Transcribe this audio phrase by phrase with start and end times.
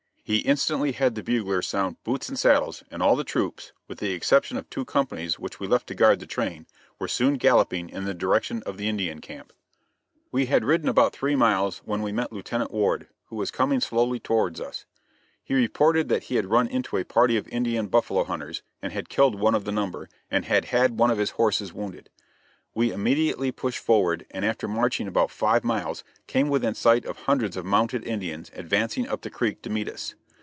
[0.23, 4.13] He instantly had the bugler sound "boots and saddles," and all the troops with the
[4.13, 6.67] exception of two companies, which we left to guard the train
[6.99, 9.51] were soon galloping in the direction of the Indian camp.
[10.31, 14.21] We had ridden about three miles when we met Lieutenant Ward, who was coming slowly
[14.21, 14.85] towards us.
[15.43, 19.09] He reported that he had run into a party of Indian buffalo hunters, and had
[19.09, 22.09] killed one of the number, and had had one of his horses wounded.
[22.73, 27.57] We immediately pushed forward and after marching about five miles came within sight of hundreds
[27.57, 30.15] of mounted Indians advancing up the creek to meet us.